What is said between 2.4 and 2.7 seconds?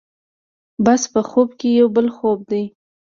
دی.